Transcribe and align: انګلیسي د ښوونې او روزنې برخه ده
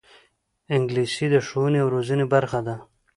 انګلیسي 0.75 1.25
د 1.31 1.35
ښوونې 1.47 1.79
او 1.83 1.87
روزنې 1.95 2.25
برخه 2.33 2.59
ده 2.67 2.75